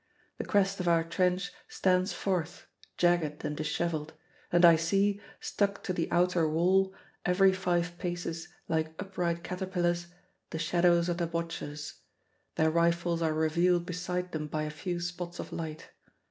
The 0.39 0.45
crest 0.45 0.79
of 0.79 0.87
our 0.87 1.03
trench 1.03 1.51
stands 1.67 2.11
forth, 2.11 2.65
jagged 2.97 3.45
and 3.45 3.55
dishevelled, 3.55 4.13
and 4.51 4.65
I 4.65 4.75
see, 4.75 5.21
stuck 5.39 5.83
to 5.83 5.93
the 5.93 6.09
outer 6.09 6.49
wall 6.49 6.95
every 7.23 7.53
five 7.53 7.99
paces 7.99 8.47
like 8.67 8.95
upright 8.99 9.43
caterpillars, 9.43 10.07
the 10.49 10.57
shadows 10.57 11.07
of 11.07 11.17
the 11.19 11.27
watchers. 11.27 11.99
Their 12.55 12.71
rifles 12.71 13.21
are 13.21 13.31
revealed 13.35 13.85
beside 13.85 14.31
them 14.31 14.47
by 14.47 14.63
a 14.63 14.71
few 14.71 14.99
spots 14.99 15.37
of 15.37 15.53
light. 15.53 15.91